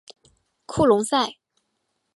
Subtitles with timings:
[0.65, 1.37] 库隆塞。